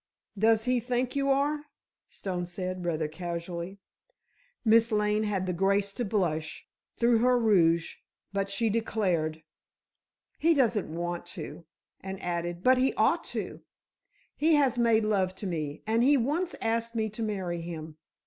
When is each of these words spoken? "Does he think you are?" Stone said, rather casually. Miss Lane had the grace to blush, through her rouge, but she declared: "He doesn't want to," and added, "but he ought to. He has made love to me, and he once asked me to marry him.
"Does 0.35 0.63
he 0.63 0.79
think 0.79 1.15
you 1.15 1.29
are?" 1.29 1.65
Stone 2.09 2.47
said, 2.47 2.83
rather 2.87 3.07
casually. 3.07 3.77
Miss 4.65 4.91
Lane 4.91 5.25
had 5.25 5.45
the 5.45 5.53
grace 5.53 5.93
to 5.93 6.03
blush, 6.03 6.65
through 6.97 7.19
her 7.19 7.37
rouge, 7.37 7.97
but 8.33 8.49
she 8.49 8.67
declared: 8.71 9.43
"He 10.39 10.55
doesn't 10.55 10.91
want 10.91 11.27
to," 11.37 11.65
and 11.99 12.19
added, 12.19 12.63
"but 12.63 12.79
he 12.79 12.95
ought 12.95 13.23
to. 13.25 13.61
He 14.35 14.55
has 14.55 14.75
made 14.79 15.05
love 15.05 15.35
to 15.35 15.45
me, 15.45 15.83
and 15.85 16.01
he 16.01 16.17
once 16.17 16.55
asked 16.63 16.95
me 16.95 17.07
to 17.11 17.21
marry 17.21 17.61
him. 17.61 17.97